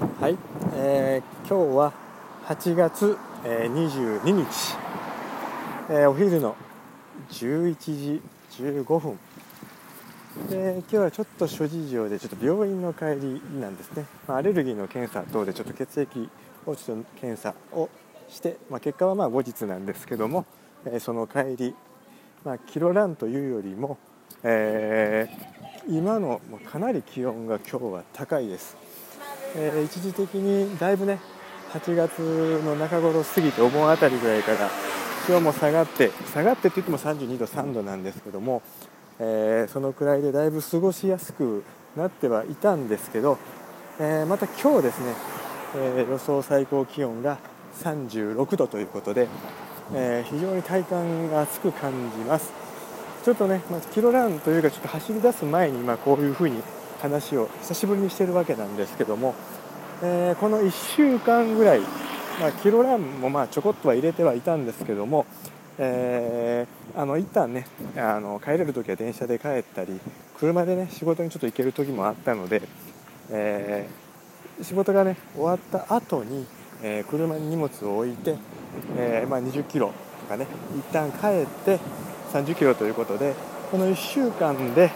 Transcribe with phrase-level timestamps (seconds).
[0.00, 0.38] はい、
[0.74, 1.92] えー、今日は
[2.46, 4.46] 8月、えー、22日、
[5.90, 6.56] えー、お昼の
[7.28, 8.22] 11時
[8.62, 9.18] 15分。
[10.48, 16.30] で今日はちょっと諸事情でちょっと病院の帰りなんですね、まあ、アレルギーの検査等でちょっと血液
[16.64, 17.90] をちょっと検査を
[18.30, 20.46] して、まあ、結果はまあ後日なんですけども、
[20.86, 21.74] えー、その帰り、
[22.46, 23.98] まあ、キロランというよりも、
[24.42, 28.78] えー、今のかなり気温が今日は高いです。
[29.54, 31.18] えー、一時的にだいぶね
[31.72, 32.18] 8月
[32.64, 34.70] の中頃過ぎてお盆あたりぐらいから
[35.26, 38.62] 気温も下がって下がってって言っても32度3度なんですけども、
[39.18, 41.64] えー、そのくらいでだいぶ過ごしやすく
[41.96, 43.38] なってはいたんですけど、
[44.00, 45.14] えー、また今日ですね、
[45.76, 47.38] え予想最高気温が
[47.82, 49.28] 36度ということで、
[49.94, 52.52] え非常に体感が暑く感じます。
[53.22, 56.60] ちょっとね、まあ、キロランというかちょっと走り出す前に、まあ、こういうふうに
[57.02, 59.34] 話を久しぶりにしてるわけなんですけども、
[60.02, 61.80] えー、この1週間ぐらい、
[62.40, 65.26] まあ、キロランもまあちょこっとは入れてはいたんですけども、
[65.78, 70.00] えー、あの一旦ねあの帰れる時は電車で帰ったり
[70.38, 72.62] 車でね仕事にちょっと行ける時もあったので、
[73.30, 76.46] えー、仕事がね終わった後に、
[76.84, 78.36] え、車に荷物を置いて、
[78.96, 80.46] えまあ、20キロとかね
[80.78, 81.80] 一旦帰って
[82.32, 83.34] 30キロということで
[83.72, 84.90] この1週間で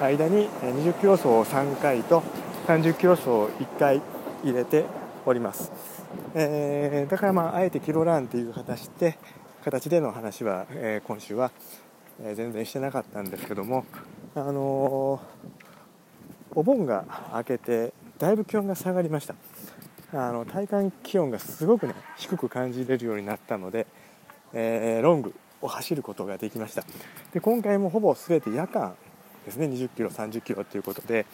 [0.00, 2.22] 間に20キロ走を3回と
[2.66, 4.02] 30キロ走を1回
[4.44, 4.84] 入れて
[5.24, 5.72] おります、
[6.34, 9.18] えー、だからまああえてキロランという形で
[9.64, 11.50] 形での話は、えー、今週は、
[12.22, 13.86] えー、全然してなかったんですけども
[14.34, 15.20] あの
[16.54, 19.34] お盆が明けてだいぶ気温が下がりました。
[20.12, 23.86] あの体感気温がすごくね低く感じれるようになったので、
[24.54, 26.84] えロングを走ることができました。
[27.34, 28.94] で今回もほぼ全て夜間
[29.46, 31.24] ですね20キロ30キロということで、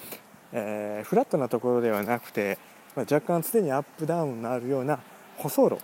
[0.52, 2.58] えー、フラットなところではなくて、
[2.94, 5.00] まあ、若干常にアップダウンのあるような
[5.38, 5.78] 舗装路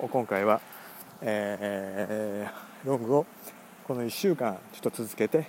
[0.00, 0.60] を今回は、
[1.20, 3.26] えー、ロングを
[3.84, 5.46] この1週間ちょっと続けて、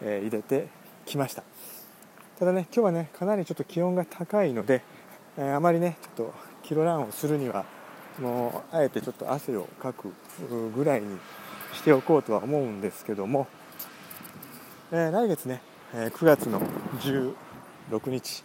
[0.00, 0.68] えー、入れて
[1.04, 1.44] きました。
[2.38, 4.82] ただね今日はねかなりちょっと気温が高いので、
[5.36, 7.66] えー、あまりねちょっとキロランをするには
[8.18, 10.12] もうあえてちょっと汗をかく
[10.74, 11.18] ぐらいに
[11.74, 13.46] しておこうとは思うんですけども
[14.92, 15.60] えー、来月ね、
[15.92, 16.60] えー、9月の
[17.00, 18.44] 16日、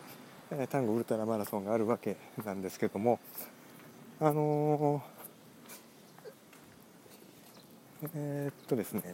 [0.49, 3.19] えー、丹後ウルトラマラソンがあるわけなんですけども
[4.19, 9.13] あのー、えー、っとですね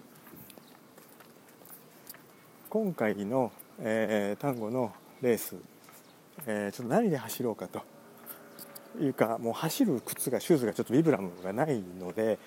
[2.70, 3.52] 今回の、
[3.82, 5.58] えー、丹後のレース、
[6.46, 7.82] えー、ちょっと何で走ろうかと
[9.02, 12.40] いうかもう走る靴がシューズがちょっとビブラムがないので、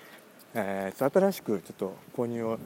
[0.55, 2.57] えー、新しくちょっと購入を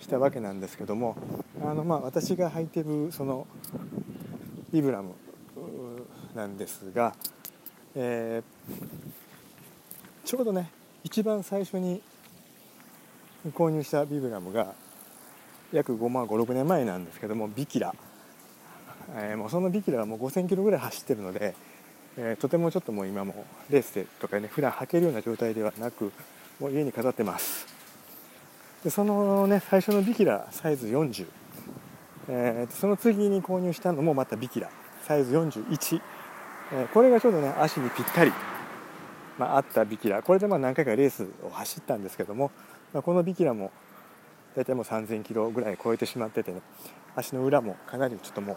[0.00, 1.16] したわけなんですけども
[1.62, 3.46] あのまあ私が履いてるその
[4.72, 5.14] ビブラム
[6.34, 7.14] なんですが、
[7.94, 10.70] えー、ちょうどね
[11.02, 12.02] 一番最初に
[13.54, 14.74] 購入したビブラムが
[15.72, 17.94] 約5万56年前なんですけどもビキラ、
[19.14, 21.54] えー、もうそのビキラはもう5000キロぐらい走ってるので、
[22.18, 26.12] えー、とてもちょっともう今もレースでとかね普段履けるような状態ではなく
[26.60, 27.66] もう家に飾ってます。
[28.84, 31.26] でそのね最初のビキラサイズ40、
[32.28, 34.68] えー、その次に購入したのもまたビキラ。
[35.06, 36.00] サイズ41、
[36.72, 38.32] えー、これがちょうどね足にぴったり、
[39.38, 40.22] まあ、あったビキラ。
[40.22, 42.50] これでまあ何回かレースを走ったんですけども、
[42.92, 43.70] まあ、このビキラも
[44.56, 46.60] 大体もう3000キロぐらい超えてしまっててね
[47.14, 48.56] 足の裏もかなりちょっとも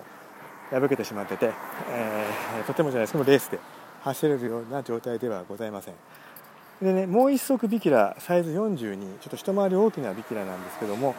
[0.71, 1.51] う破けてしまってて、
[1.91, 3.59] えー、とてもじゃないですけどもレースで
[4.01, 5.93] 走れるような状態ではございません。
[6.81, 11.13] でねもう一足ビキラサイズ42ちょっと一回り大きなビキラなんですけども、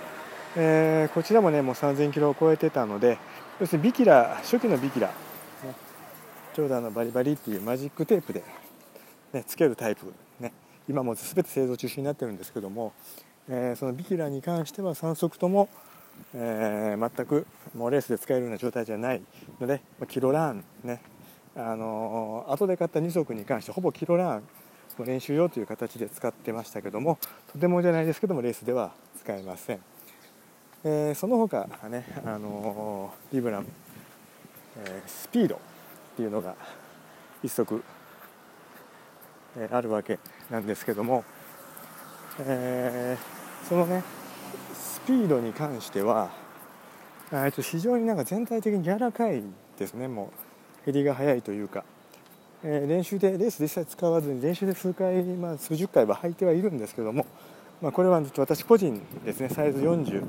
[0.57, 3.19] えー、こちらもねもう3000キロを超えてたので
[3.61, 5.13] 要するにビキラ初期のビキラ、ね、
[6.55, 8.43] ちょうどあのバリバリっていうマジックテープで、
[9.33, 10.53] ね、つけるタイプ、ね、
[10.89, 12.93] 今も全て製造中止になってるんですけども、
[13.49, 15.69] えー、そのビキラに関しては3足とも、
[16.35, 17.47] えー、全く
[17.77, 19.23] もうレースで使えるような状態じゃない
[19.61, 21.01] のでキロランね
[21.55, 24.43] あのー、後で買った2足に関してほぼキロラン
[25.05, 27.19] 練習用という形で使ってましたけども
[27.53, 28.93] とてもじゃないですけどもレースでは
[29.23, 29.81] 使えません、
[30.85, 33.67] えー、その他ね、あのー、リブラム、
[34.85, 35.59] えー、スピードっ
[36.17, 36.55] ていうのが
[37.43, 37.83] 一足、
[39.57, 40.19] えー、あるわけ
[40.51, 41.25] なんですけども、
[42.39, 44.03] えー、そのね
[44.75, 46.31] スピードに関しては
[47.33, 49.43] えー、と非常になんか全体的に柔らかい
[49.79, 50.09] ですね。
[50.09, 50.33] も
[50.83, 51.85] う減りが早いというか。
[52.63, 57.25] えー、練習でレースで一切使わずに練習で数回、まあ、数十回は履いてはいるんですけども、
[57.81, 59.49] まあ、これは私個人ですね。
[59.49, 60.23] サイズ40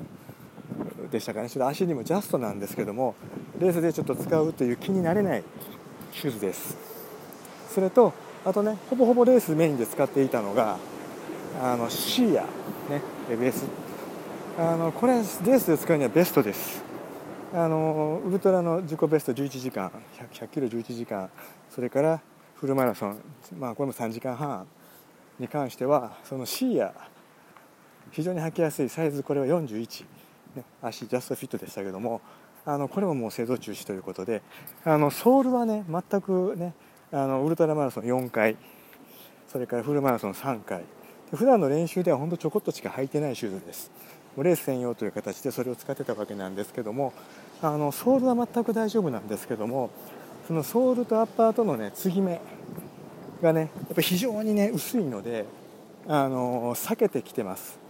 [1.11, 1.49] でしたかね。
[1.49, 3.15] ちょっと足にもジャストなんですけども
[3.59, 5.43] レースでちょっと使うという気になれない
[6.13, 6.77] シューズです。
[7.69, 8.13] それと
[8.45, 10.77] あとねほぼほぼレースメインで使っていたのが
[11.61, 12.43] あのシーア、
[12.91, 13.65] ね、ベース。
[14.57, 15.23] あのこれレー
[15.59, 16.83] スで使うにはベストです。
[17.53, 21.29] あのウルトラの自己ベスト11時間 100, 100キロ11時間
[21.69, 22.21] それから
[22.55, 23.17] フルマラソン、
[23.59, 24.65] まあ、これも3時間半
[25.37, 26.93] に関してはそのシーア
[28.11, 30.05] 非常に履きやすいサイズこれは41、
[30.55, 32.21] ね、足ジャストフィットでしたけども
[32.65, 34.41] あのこれももう製造中止ということで
[34.83, 36.73] あのソールはね全くね
[37.11, 38.57] あのウルトラマラソン4回
[39.47, 40.83] それからフルマラソン3回
[41.33, 43.91] 普段の練習ではほんとちょこっとしか履いてないシューズです。
[44.37, 47.11] レース専用という形でそれを使ってたわけなんですけども
[47.61, 49.89] あのソールは全く大丈夫なんですけども
[50.47, 52.39] そのソールとアッパーとのね継ぎ目
[53.41, 55.45] がねやっぱ非常にね薄いので
[56.07, 57.80] あの避けてきてます。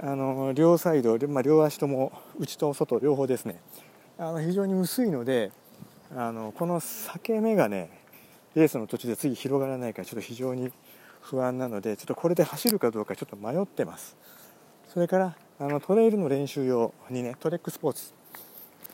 [0.00, 3.60] あの両サイド、まあ、両足とも内と外両方ですね。
[4.16, 5.50] あの非常に薄いので
[6.14, 7.90] あのこの裂け目がね
[8.54, 10.70] レースの途中で次広がらないかちょっと非常に
[11.20, 14.16] 不安なのでちょっとこれで走るかどうかちょっと迷ってます。
[14.86, 18.12] それからあのトレイルの練習用にねトレックスポーツ、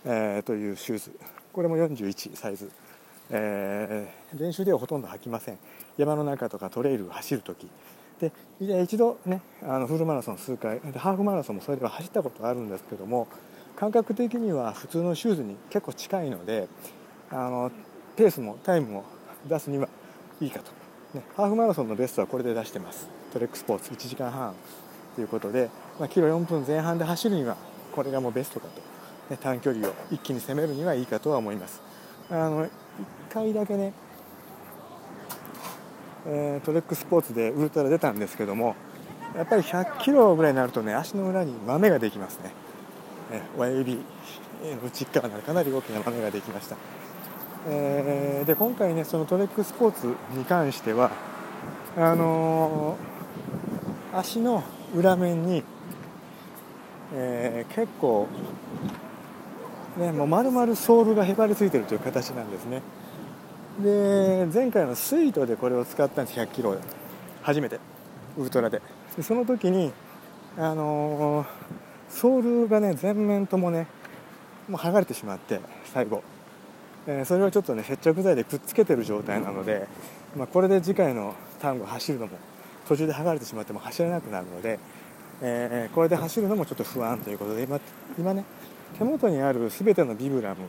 [0.06, 1.18] えー、というシューズ。
[1.52, 2.70] これも41サイズ、
[3.30, 5.58] えー、練習ではほとんど履きません。
[5.98, 7.68] 山の中とかトレイルを走るとき
[8.20, 8.32] で
[8.82, 13.26] 一度ねあのフルマラソン数回でハーフマラソンもそれでは走ったことあるんですけども
[13.76, 16.69] 感覚的には普通のシューズに結構近いので
[17.31, 17.72] あの
[18.16, 19.05] ペースもタイムも
[19.49, 19.88] 出すには
[20.40, 20.70] いいかと、
[21.19, 23.08] ね、ハーフマラソンのベストはこれで出してます。
[23.32, 24.55] トレックスポーツ1時間半
[25.16, 25.69] ということで、
[25.99, 27.56] まあ、キロ4分前半で走るには
[27.93, 28.81] これがもうベストかと、
[29.31, 31.82] ね、短距離を一気に攻めるにはいいかとは思います。
[32.31, 32.70] あの1
[33.31, 33.93] 回だけね
[36.26, 38.76] えー、トレックスポーツでウルトラ出たんですけども
[39.37, 42.53] やっぱり100キロぐらいになるとね足の裏に豆ができますね、
[43.32, 44.00] えー、親指の
[44.87, 46.76] 内側にかなり大きな豆ができました、
[47.69, 51.11] えー、で今回ねそのトレックスポーツに関しては
[51.97, 54.62] あのー、足の
[54.97, 55.62] 裏面に、
[57.12, 58.29] えー、結構
[59.99, 62.82] ねもう丸々ソールがへばりついてるという形なんですね。
[63.82, 66.76] で前回のスイートでこれを使ったんです100キロ。
[67.43, 67.81] 初めて。
[68.37, 68.81] ウルトラで。
[69.17, 69.93] でその時に
[70.56, 71.47] あのー、
[72.09, 73.87] ソールがね全面ともね
[74.69, 75.61] もう剥がれてしまって
[75.93, 76.23] 最後、
[77.06, 79.87] えー、それをちょっとね接着剤でくっつけてる状態なので、
[80.37, 82.38] まあ、これで次回のターンを走るのも
[82.87, 84.79] 途中で剥がれてしまっても走れなくなるので、
[85.43, 87.81] えー、これで走るのもちょっと不安ということで今
[88.17, 88.44] 今ね
[88.99, 90.69] 手元にある全てのビブラム、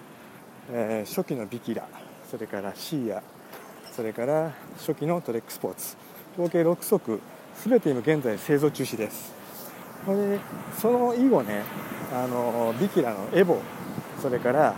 [0.71, 1.87] え初期のビキラ
[2.29, 3.23] それからシーア
[3.95, 5.95] それから初期のトレックスポーツ。
[6.37, 7.21] 合計6足
[7.63, 9.33] 全て今現在製造中止です。
[10.05, 10.39] これ
[10.77, 11.63] その以後ね
[12.13, 13.59] あのビキラのエボ
[14.21, 14.73] それからあ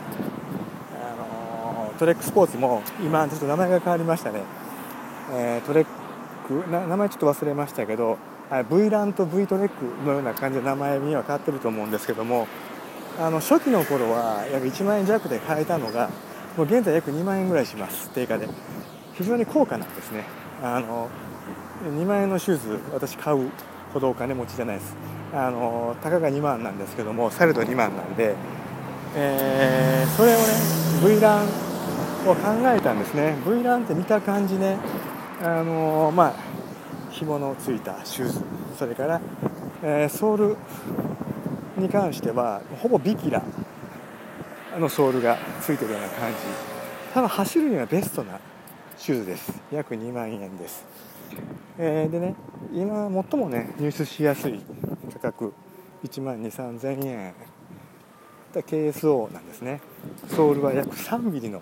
[1.15, 4.43] のトレックスポーツも今ちょっと名前が変わりましたね、
[5.33, 5.85] えー、トレッ
[6.47, 8.17] ク名前ちょっと忘れましたけど
[8.71, 12.47] V ランと V トレックのような感じで名前には変わってると思うんですけども
[13.19, 16.09] あの初期の頃は約1万円弱で買えたのが
[16.57, 18.09] もう現在約2万円ぐらいします。
[18.09, 18.49] 定価で。
[19.13, 20.23] 非常に高価なんですね。
[20.63, 21.07] あの
[21.83, 23.51] 2万円のシューズ私買う
[23.93, 24.95] ほどお金持ちじゃないです。
[25.35, 28.35] あのたかが2万なんですけどもされど2万なんで、
[29.15, 31.45] えー、それをね V ラン
[32.27, 33.35] を考えたんですね。
[33.45, 34.79] V ランって見た感じね
[35.43, 36.33] あのまあ
[37.11, 38.41] 紐のついたシューズ。
[38.79, 39.21] それから、
[39.83, 40.57] えー、ソール
[41.77, 43.43] に関してはほぼビキラ
[44.79, 46.37] のソールがついてるような感じ。
[47.13, 48.39] 多分走るにはベストな
[48.97, 49.61] シューズです。
[49.71, 50.85] 約2万円です、
[51.77, 52.35] えー、でね
[52.73, 54.61] 今最もね入手しやすい
[55.13, 55.53] 価格。
[56.03, 57.33] 1万2 3 0 0 0円
[58.53, 59.81] KSO なんですね。
[60.29, 61.61] ソールは約 3mm の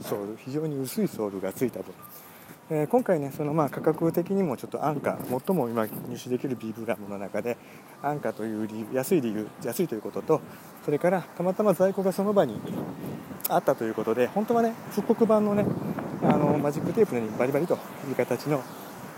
[0.00, 0.36] ソール。
[0.36, 1.92] 非常に薄いソールがついた分。
[2.68, 7.56] えー、今回ねそのまあ価格的にもちょっと安価最も今入手できるビブラムの中で
[8.02, 10.40] 安価という理由安い理由安いということと
[10.84, 12.60] それからたまたま在庫がその場に
[13.48, 15.64] あったということで本当はね復刻版のね
[16.22, 17.74] あのマジックテープのにバリバリと
[18.08, 18.60] いう形の、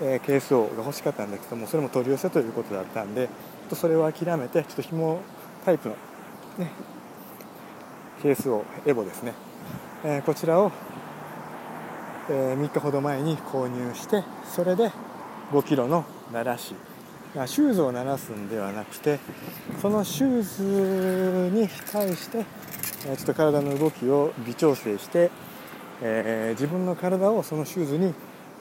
[0.02, 3.31] えー、ケースをが欲しかったんだけどもそれも取り寄せということだったんで
[3.71, 5.21] とそれを諦めてちょっと紐
[5.64, 5.97] タイプの
[6.59, 6.71] ね
[8.23, 9.33] ケースをエボですね、
[10.05, 10.71] えー、こちらを
[12.30, 14.90] え3日ほど前に購入してそれで
[15.52, 16.75] 5キロの鳴らし
[17.47, 19.18] シューズを鳴らすんではなくて
[19.80, 22.44] そのシューズに対して
[23.02, 25.30] ちょっと体の動きを微調整して、
[26.02, 28.12] え自分の体をそのシューズに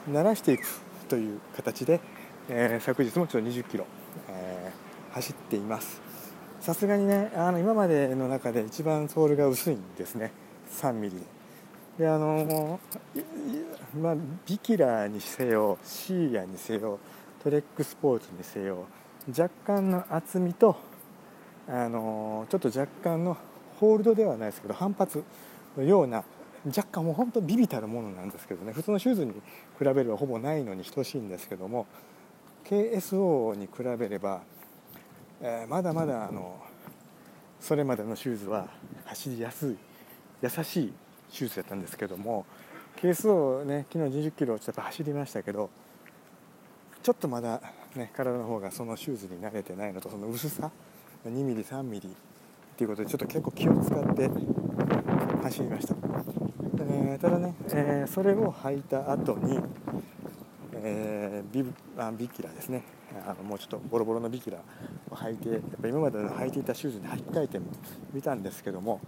[0.08, 0.64] 慣らしていく
[1.08, 2.00] という形で、
[2.48, 3.86] え昨日もちょっと20キロ、
[4.28, 4.70] え
[5.10, 6.00] 走っています。
[6.60, 10.30] さすがにねあの今までの中で一番ソールが薄いんですね。
[10.70, 11.16] 3ミリ。
[11.16, 11.37] で
[11.98, 12.78] であの
[14.00, 17.00] まあ、ビキラーにせよシーヤにせよ
[17.42, 18.86] トレックスポーツにせよ
[19.36, 20.76] 若干の厚みと
[21.66, 23.36] あのちょっと若干の
[23.80, 25.24] ホールドではないですけど反発
[25.76, 26.22] のような
[26.66, 29.40] 若干もう本当ビビたるものなんですけどね普通のシューズに比
[29.80, 31.86] べればほぼないのに等しいんですけども
[32.64, 34.42] KSO に比べれば、
[35.40, 36.60] えー、まだまだあの
[37.60, 38.68] それまでのシューズは
[39.06, 39.76] 走りやすい
[40.42, 40.92] 優しい
[41.30, 42.46] シューズだったんですけども
[42.96, 45.70] ケースをね昨日20キロちょっと走りましたけど
[47.02, 47.60] ちょっとまだ
[47.94, 50.70] ね体の方がそのシューズに慣れてないのとその薄さ
[51.26, 52.12] 2ミリ3ミリっ
[52.76, 54.30] ていうことでちょっと結構気を使って
[55.42, 55.94] 走りました、
[56.90, 59.58] えー、ただね、えー、それを履いた後に、
[60.74, 62.82] えー、ビあビキラですね。
[63.26, 64.58] あのもうちょっとボロボロのビキラ
[65.10, 67.60] を履いてやっぱ今までの履いていたシューズに履き替えて
[68.12, 69.00] みたんですけども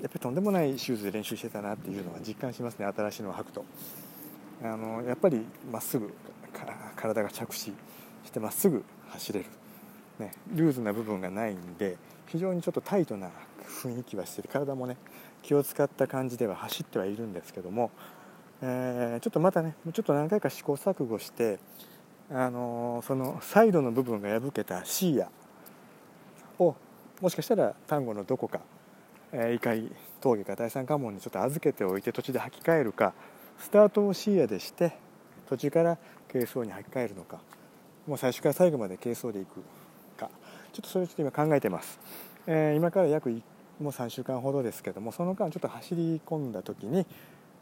[0.00, 2.86] やっぱりとんでもないシューズで練習してたなっていうのは実感しますね。
[2.86, 3.64] 新しいのを履くと。
[4.62, 6.12] あのやっぱりまっすぐ
[6.96, 7.72] 体が着地
[8.24, 9.46] してまっすぐ走れる、
[10.18, 13.30] ね、ルーズな部分がないんで非常にちょっとタイトな
[13.82, 14.48] 雰囲気はしてる。
[14.52, 14.96] 体もね
[15.42, 17.90] 気を使った感じでは走ってはいるんですけども、
[18.62, 21.58] えー、ちょっとまたねちょっと何回か試行錯誤して
[22.30, 25.30] あのー、そのサイドの部分が破けたシーヤ
[26.58, 26.76] を
[27.20, 28.60] もしかしたら単語のどこか
[29.32, 33.14] えー、異峠か第三関門にちょっと預けておいて途中で履き替えるか
[33.58, 34.92] スタートを視野でして
[35.48, 35.98] 途中から
[36.32, 37.40] 軽装に履き替えるのか
[38.06, 39.62] もう最初から最後まで軽装でいく
[40.16, 40.30] か
[40.72, 41.98] ちょっとそれをちょっと今考えてます、
[42.46, 43.30] えー、今から約
[43.80, 47.06] もう3週間ほどですけどもその間ちょっと走り込んだ時に、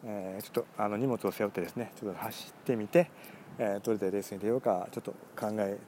[0.04, 3.10] えー、ちょっとあの荷物を背負ってですねちょっと走ってみて、
[3.58, 5.78] えどれでレースに出ようかちょっと考え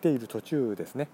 [0.00, 1.08] ている途中ですね。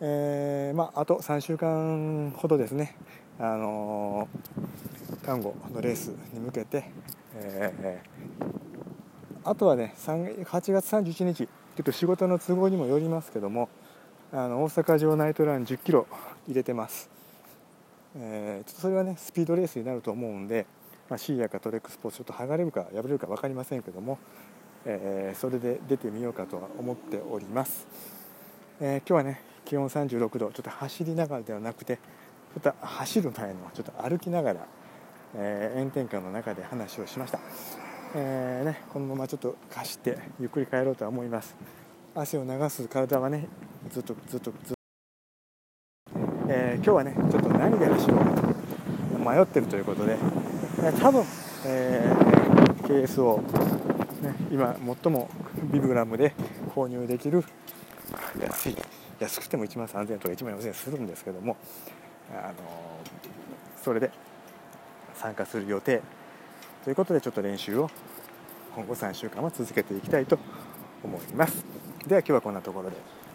[0.00, 2.96] えー、まあ、あと3週間ほどですね、
[3.40, 6.84] あのー、看護のレースに向けて、
[7.34, 8.58] えー、
[9.42, 11.46] あとはね8月31日ちょ
[11.80, 13.68] っと仕事の都合にもよりますけども
[14.32, 16.06] あの大阪城ナイトラン1 0キロ
[16.46, 17.10] 入れてます、
[18.16, 20.66] えー、ちょっとそれはねスピードレースになると思うんで、
[21.10, 24.18] まあ、シーヤかトレックスポーツちょっと剥がれるか破れるか分かりませんけども、
[24.84, 27.88] えー、それで出てみようかとは思っております、
[28.80, 30.38] えー、今日はね気温36度。
[30.38, 34.66] ちょっと走りながらではなくてちょっと走る前のちょっと歩きながら、
[35.36, 37.38] えー、炎天下の中で話をしました、
[38.14, 41.54] えー、ね、このままちょっと走ってゆっくり帰ろうとは思います。
[42.14, 43.46] 汗を流す体はね
[43.90, 44.74] ずっとずっとずっと、
[46.48, 48.24] えー、今日はねちょっと何で走ろうか
[49.12, 50.16] と迷ってるということで
[50.98, 51.22] 多分、
[51.66, 53.42] えー、KS を、
[54.22, 55.28] ね、今最も
[55.70, 56.34] ビブラムで
[56.74, 57.44] 購入できる
[58.40, 58.76] 安い
[59.20, 61.56] 安くても1万3000円とか1万4000円するんですけども、
[62.32, 62.54] あの
[63.82, 64.10] それで
[65.14, 66.02] 参加する予定
[66.84, 67.90] ということでちょっと練習を
[68.74, 70.38] 今後3週間は続けていきたいと
[71.02, 71.64] 思います。
[72.06, 73.27] では今日はこんなところで。